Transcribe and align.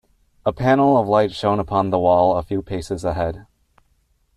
A 0.47 0.51
panel 0.51 0.97
of 0.99 1.07
light 1.07 1.31
shone 1.31 1.59
upon 1.59 1.91
the 1.91 1.99
wall 1.99 2.35
a 2.35 2.41
few 2.41 2.63
paces 2.63 3.05
ahead. 3.05 3.45